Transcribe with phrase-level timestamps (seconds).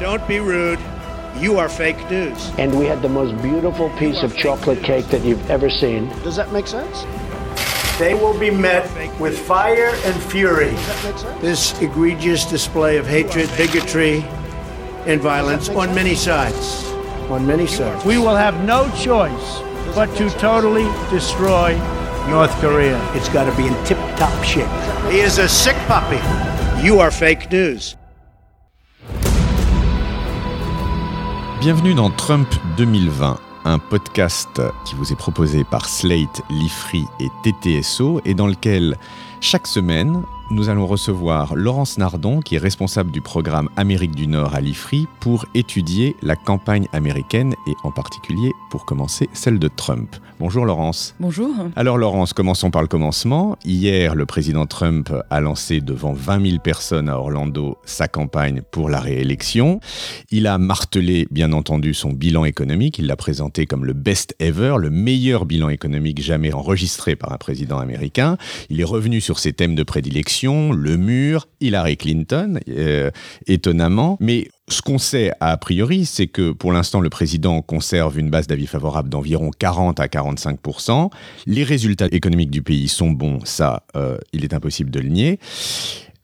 [0.00, 0.78] Don't be rude.
[1.36, 2.50] You are fake news.
[2.56, 6.08] And we had the most beautiful piece of chocolate cake that you've ever seen.
[6.22, 7.04] Does that make sense?
[7.98, 8.88] They will be met
[9.20, 10.70] with fire and fury.
[11.42, 14.22] This egregious display of hatred, bigotry,
[15.04, 16.86] and violence on many sides.
[17.28, 18.02] On many sides.
[18.06, 19.58] We will have no choice
[19.94, 21.76] but to totally destroy
[22.30, 22.98] North Korea.
[23.14, 24.66] It's got to be in tip top shape.
[25.12, 26.16] He is a sick puppy.
[26.82, 27.96] You are fake news.
[31.60, 38.22] Bienvenue dans Trump 2020, un podcast qui vous est proposé par Slate, Lifree et TTSO
[38.24, 38.96] et dans lequel
[39.42, 44.54] chaque semaine nous allons recevoir Laurence Nardon, qui est responsable du programme Amérique du Nord
[44.54, 50.16] à l'IFRI, pour étudier la campagne américaine et en particulier, pour commencer, celle de Trump.
[50.40, 51.14] Bonjour Laurence.
[51.20, 51.50] Bonjour.
[51.76, 53.56] Alors Laurence, commençons par le commencement.
[53.64, 58.88] Hier, le président Trump a lancé devant 20 000 personnes à Orlando sa campagne pour
[58.88, 59.78] la réélection.
[60.32, 62.98] Il a martelé, bien entendu, son bilan économique.
[62.98, 67.38] Il l'a présenté comme le best ever, le meilleur bilan économique jamais enregistré par un
[67.38, 68.36] président américain.
[68.68, 73.10] Il est revenu sur ses thèmes de prédilection le mur, Hillary Clinton, euh,
[73.46, 74.16] étonnamment.
[74.20, 78.46] Mais ce qu'on sait a priori, c'est que pour l'instant, le président conserve une base
[78.46, 80.58] d'avis favorable d'environ 40 à 45
[81.46, 85.38] Les résultats économiques du pays sont bons, ça, euh, il est impossible de le nier.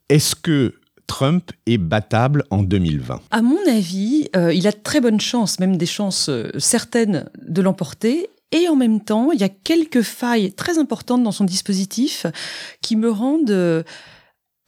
[0.08, 0.74] Est-ce que
[1.06, 5.60] Trump est battable en 2020 À mon avis, euh, il a de très bonnes chances,
[5.60, 8.28] même des chances certaines de l'emporter.
[8.52, 12.26] Et en même temps, il y a quelques failles très importantes dans son dispositif
[12.80, 13.82] qui me rendent euh,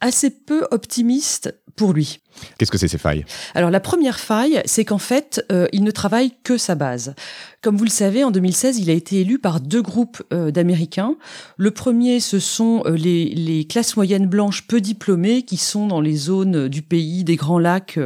[0.01, 2.19] assez peu optimiste pour lui.
[2.57, 3.25] Qu'est-ce que c'est ces failles?
[3.55, 7.15] Alors la première faille, c'est qu'en fait, euh, il ne travaille que sa base.
[7.61, 11.15] Comme vous le savez, en 2016, il a été élu par deux groupes euh, d'Américains.
[11.57, 15.99] Le premier, ce sont euh, les, les, classes moyennes blanches peu diplômées qui sont dans
[15.99, 17.99] les zones du pays des Grands Lacs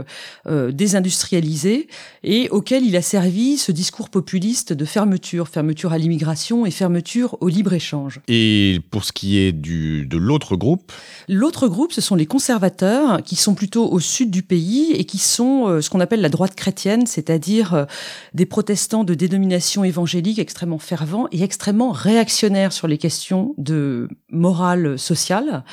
[0.46, 1.88] désindustrialisées
[2.24, 7.38] et auxquelles il a servi ce discours populiste de fermeture, fermeture à l'immigration et fermeture
[7.40, 8.20] au libre-échange.
[8.28, 10.92] Et pour ce qui est du, de l'autre groupe?
[11.30, 15.18] L'autre groupe, ce sont les conservateurs qui sont plutôt au sud du pays et qui
[15.18, 17.86] sont euh, ce qu'on appelle la droite chrétienne, c'est-à-dire euh,
[18.34, 24.98] des protestants de dénomination évangélique extrêmement fervents et extrêmement réactionnaires sur les questions de morale
[25.00, 25.64] sociale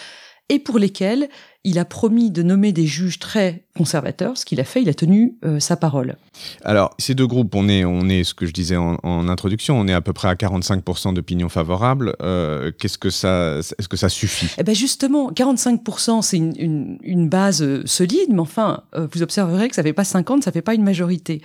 [0.48, 1.28] et pour lesquels
[1.64, 4.38] il a promis de nommer des juges très conservateurs.
[4.38, 6.16] Ce qu'il a fait, il a tenu euh, sa parole.
[6.64, 9.86] Alors, ces deux groupes, on est, on est ce que je disais en, introduction, on
[9.86, 12.16] est à peu près à 45% d'opinion favorable.
[12.22, 14.48] Euh, qu'est-ce que ça, est-ce que ça suffit?
[14.58, 18.82] Eh ben justement, 45%, c'est une, une, base euh, solide, mais enfin,
[19.12, 21.42] vous observerez que ça fait pas 50, ça fait pas une majorité.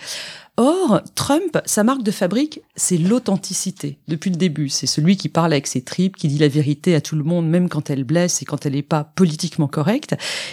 [0.58, 3.98] Or, Trump, sa marque de fabrique, c'est l'authenticité.
[4.08, 7.02] Depuis le début, c'est celui qui parle avec ses tripes, qui dit la vérité à
[7.02, 10.05] tout le monde, même quand elle blesse et quand elle n'est pas politiquement correcte.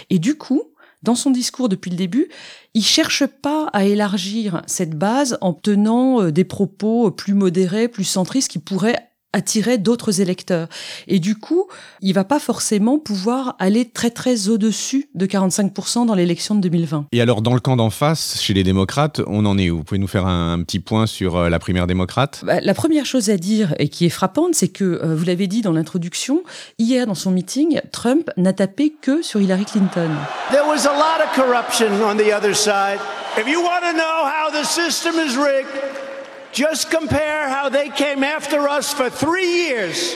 [0.09, 0.63] Et du coup,
[1.03, 2.29] dans son discours depuis le début,
[2.73, 8.05] il cherche pas à élargir cette base en tenant euh, des propos plus modérés, plus
[8.05, 10.67] centristes qui pourraient attirer d'autres électeurs.
[11.07, 11.67] Et du coup,
[12.01, 17.07] il va pas forcément pouvoir aller très très au-dessus de 45% dans l'élection de 2020.
[17.11, 19.77] Et alors, dans le camp d'en face, chez les démocrates, on en est où?
[19.77, 22.43] Vous pouvez nous faire un, petit point sur euh, la primaire démocrate?
[22.45, 25.47] Bah, La première chose à dire, et qui est frappante, c'est que, euh, vous l'avez
[25.47, 26.43] dit dans l'introduction,
[26.77, 30.09] hier dans son meeting, Trump n'a tapé que sur Hillary Clinton.
[30.51, 32.99] There was a lot of corruption on the other side.
[33.37, 36.12] If you want to know how the system is rigged,
[36.53, 40.15] Just compare how they came after us for three years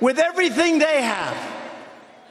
[0.00, 1.36] with everything they have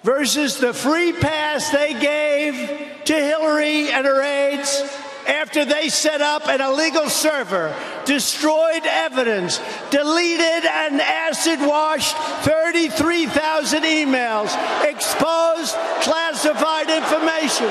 [0.01, 2.55] versus the free pass they gave
[3.03, 4.81] to Hillary and her aides
[5.27, 9.59] after they set up an illegal server, destroyed evidence,
[9.89, 12.15] deleted and acid washed
[12.45, 17.67] 33,000 emails, exposed classified information,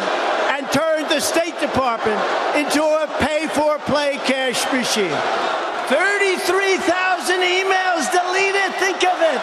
[1.13, 2.19] the State Department
[2.57, 5.13] into a pay for play cash machine.
[5.89, 9.41] 33,000 emails deleted, think of it!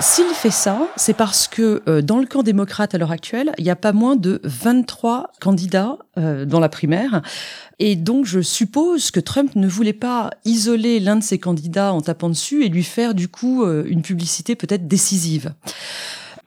[0.00, 3.64] S'il fait ça, c'est parce que euh, dans le camp démocrate à l'heure actuelle, il
[3.64, 7.20] n'y a pas moins de 23 candidats euh, dans la primaire.
[7.80, 12.00] Et donc je suppose que Trump ne voulait pas isoler l'un de ses candidats en
[12.00, 15.52] tapant dessus et lui faire du coup euh, une publicité peut-être décisive.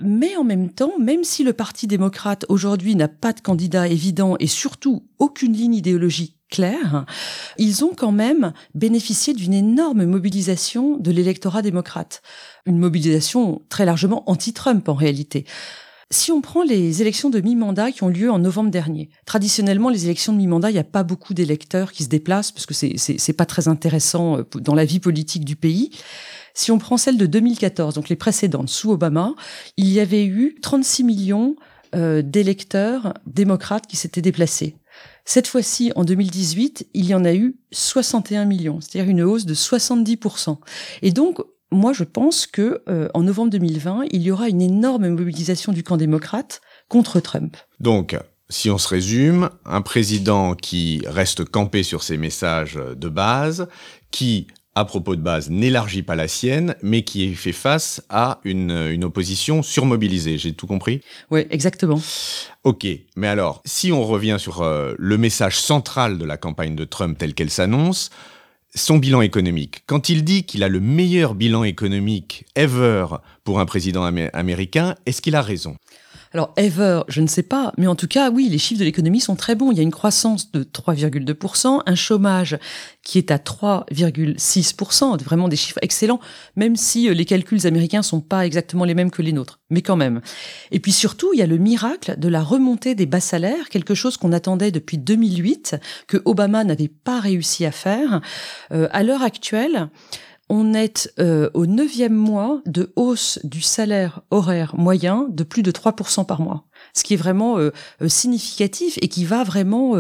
[0.03, 4.35] Mais en même temps, même si le Parti démocrate aujourd'hui n'a pas de candidat évident
[4.39, 7.05] et surtout aucune ligne idéologique claire,
[7.57, 12.21] ils ont quand même bénéficié d'une énorme mobilisation de l'électorat démocrate.
[12.65, 15.45] Une mobilisation très largement anti-Trump en réalité.
[16.11, 20.03] Si on prend les élections de mi-mandat qui ont lieu en novembre dernier, traditionnellement, les
[20.03, 23.33] élections de mi-mandat, il n'y a pas beaucoup d'électeurs qui se déplacent parce que c'est,
[23.33, 25.91] pas très intéressant euh, dans la vie politique du pays.
[26.53, 29.33] Si on prend celle de 2014, donc les précédentes, sous Obama,
[29.77, 31.55] il y avait eu 36 millions
[31.95, 34.75] euh, d'électeurs démocrates qui s'étaient déplacés.
[35.25, 39.53] Cette fois-ci, en 2018, il y en a eu 61 millions, c'est-à-dire une hausse de
[39.53, 40.57] 70%.
[41.01, 41.39] Et donc,
[41.71, 45.83] moi, je pense que euh, en novembre 2020, il y aura une énorme mobilisation du
[45.83, 47.55] camp démocrate contre Trump.
[47.79, 48.17] Donc,
[48.49, 53.67] si on se résume, un président qui reste campé sur ses messages de base,
[54.11, 58.71] qui à propos de base, n'élargit pas la sienne, mais qui fait face à une,
[58.71, 60.37] une opposition surmobilisée.
[60.37, 61.01] J'ai tout compris?
[61.29, 62.01] Oui, exactement.
[62.63, 66.85] Ok, mais alors, si on revient sur euh, le message central de la campagne de
[66.85, 68.11] Trump telle qu'elle s'annonce,
[68.73, 69.83] son bilan économique.
[69.85, 73.05] Quand il dit qu'il a le meilleur bilan économique ever
[73.43, 75.75] pour un président américain, est-ce qu'il a raison?
[76.33, 79.19] Alors, ever, je ne sais pas, mais en tout cas, oui, les chiffres de l'économie
[79.19, 79.71] sont très bons.
[79.71, 82.57] Il y a une croissance de 3,2%, un chômage
[83.03, 86.21] qui est à 3,6%, vraiment des chiffres excellents,
[86.55, 89.81] même si euh, les calculs américains sont pas exactement les mêmes que les nôtres, mais
[89.81, 90.21] quand même.
[90.71, 93.95] Et puis surtout, il y a le miracle de la remontée des bas salaires, quelque
[93.95, 95.75] chose qu'on attendait depuis 2008,
[96.07, 98.21] que Obama n'avait pas réussi à faire.
[98.71, 99.89] Euh, à l'heure actuelle,
[100.51, 105.71] on est euh, au neuvième mois de hausse du salaire horaire moyen de plus de
[105.71, 107.71] 3% par mois, ce qui est vraiment euh,
[108.01, 109.95] euh, significatif et qui va vraiment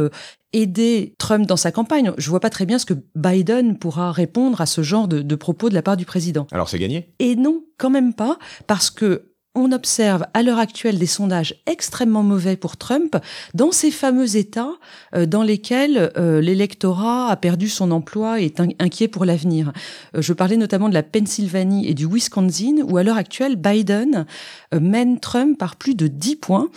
[0.51, 2.11] aider Trump dans sa campagne.
[2.17, 5.35] Je vois pas très bien ce que Biden pourra répondre à ce genre de, de
[5.35, 6.47] propos de la part du président.
[6.51, 7.13] Alors c'est gagné?
[7.19, 8.37] Et non, quand même pas,
[8.67, 13.17] parce que on observe à l'heure actuelle des sondages extrêmement mauvais pour Trump
[13.53, 14.71] dans ces fameux États
[15.13, 19.73] euh, dans lesquels euh, l'électorat a perdu son emploi et est inquiet pour l'avenir.
[20.15, 24.25] Euh, je parlais notamment de la Pennsylvanie et du Wisconsin où à l'heure actuelle Biden
[24.73, 26.69] mène Trump par plus de 10 points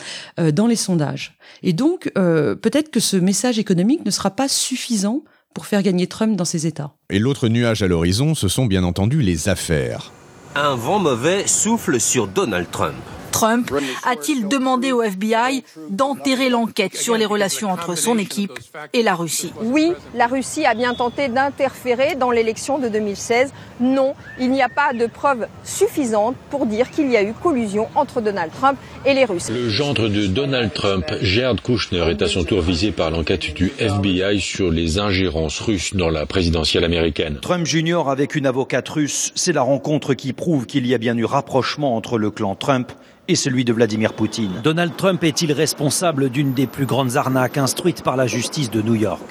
[0.52, 1.36] dans les sondages.
[1.62, 5.22] Et donc peut-être que ce message économique ne sera pas suffisant
[5.54, 6.92] pour faire gagner Trump dans ces États.
[7.10, 10.12] Et l'autre nuage à l'horizon, ce sont bien entendu les affaires
[10.56, 12.94] un vent mauvais souffle sur Donald Trump.
[13.34, 13.68] Trump
[14.04, 18.56] a-t-il demandé au FBI d'enterrer l'enquête sur les relations entre son équipe
[18.92, 19.52] et la Russie?
[19.60, 23.52] Oui, la Russie a bien tenté d'interférer dans l'élection de 2016.
[23.80, 27.88] Non, il n'y a pas de preuves suffisantes pour dire qu'il y a eu collusion
[27.96, 29.50] entre Donald Trump et les Russes.
[29.50, 33.72] Le gendre de Donald Trump, Jared Kushner, est à son tour visé par l'enquête du
[33.80, 37.40] FBI sur les ingérences russes dans la présidentielle américaine.
[37.42, 38.04] Trump Jr.
[38.06, 41.96] avec une avocate russe, c'est la rencontre qui prouve qu'il y a bien eu rapprochement
[41.96, 42.92] entre le clan Trump
[43.28, 44.60] et celui de Vladimir Poutine.
[44.62, 48.94] Donald Trump est-il responsable d'une des plus grandes arnaques instruites par la justice de New
[48.94, 49.22] York?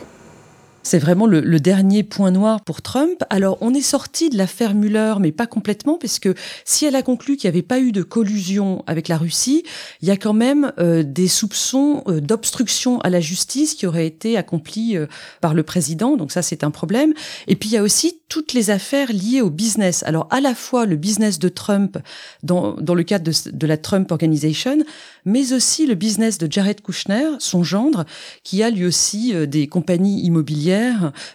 [0.83, 3.23] C'est vraiment le, dernier point noir pour Trump.
[3.29, 6.29] Alors, on est sorti de l'affaire Mueller, mais pas complètement, puisque
[6.65, 9.63] si elle a conclu qu'il n'y avait pas eu de collusion avec la Russie,
[10.01, 14.05] il y a quand même euh, des soupçons euh, d'obstruction à la justice qui auraient
[14.05, 15.07] été accomplis euh,
[15.39, 16.17] par le président.
[16.17, 17.13] Donc ça, c'est un problème.
[17.47, 20.03] Et puis, il y a aussi toutes les affaires liées au business.
[20.03, 21.97] Alors, à la fois le business de Trump
[22.41, 24.79] dans, le cadre de la Trump Organization,
[25.23, 28.05] mais aussi le business de Jared Kushner, son gendre,
[28.43, 30.72] qui a lui aussi des compagnies immobilières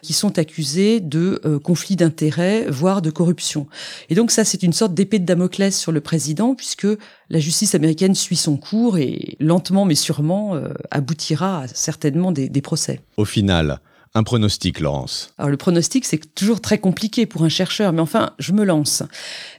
[0.02, 3.66] qui sont accusés de euh, conflits d'intérêts, voire de corruption.
[4.10, 6.86] Et donc ça, c'est une sorte d'épée de Damoclès sur le président, puisque
[7.28, 12.48] la justice américaine suit son cours et lentement mais sûrement euh, aboutira à certainement des,
[12.48, 13.00] des procès.
[13.16, 13.80] Au final,
[14.14, 15.32] un pronostic, Laurence?
[15.38, 19.02] Alors le pronostic, c'est toujours très compliqué pour un chercheur, mais enfin, je me lance.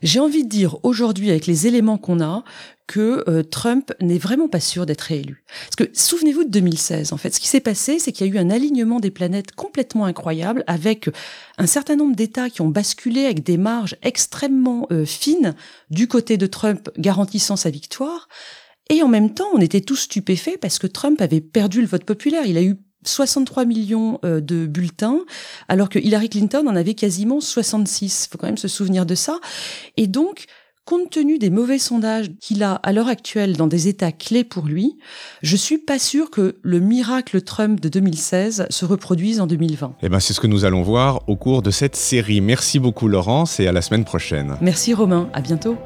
[0.02, 2.42] J'ai envie de dire aujourd'hui, avec les éléments qu'on a,
[2.90, 5.44] que euh, Trump n'est vraiment pas sûr d'être réélu.
[5.46, 8.32] Parce que souvenez-vous de 2016, en fait, ce qui s'est passé, c'est qu'il y a
[8.32, 11.08] eu un alignement des planètes complètement incroyable, avec
[11.56, 15.54] un certain nombre d'États qui ont basculé avec des marges extrêmement euh, fines
[15.90, 18.26] du côté de Trump, garantissant sa victoire.
[18.88, 22.04] Et en même temps, on était tous stupéfaits parce que Trump avait perdu le vote
[22.04, 22.44] populaire.
[22.44, 25.20] Il a eu 63 millions euh, de bulletins,
[25.68, 28.26] alors que Hillary Clinton en avait quasiment 66.
[28.26, 29.38] Il faut quand même se souvenir de ça.
[29.96, 30.46] Et donc,
[30.84, 34.66] compte tenu des mauvais sondages qu'il a à l'heure actuelle dans des États clés pour
[34.66, 34.96] lui,
[35.42, 39.94] je suis pas sûr que le miracle Trump de 2016 se reproduise en 2020.
[40.02, 42.40] Eh ben, c'est ce que nous allons voir au cours de cette série.
[42.40, 44.56] Merci beaucoup Laurence et à la semaine prochaine.
[44.60, 45.76] Merci Romain, à bientôt.